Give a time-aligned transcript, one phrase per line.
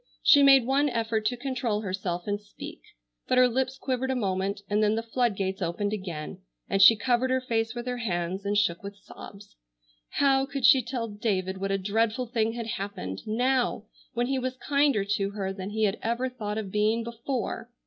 [0.23, 2.81] She made one effort to control herself and speak,
[3.27, 6.95] but her lips quivered a moment, and then the flood gates opened again, and she
[6.95, 9.57] covered her face with her hands and shook with sobs.
[10.09, 13.83] How could she tell David what a dreadful thing had happened, now,
[14.15, 17.69] when he was kinder to her than he had ever thought of being before!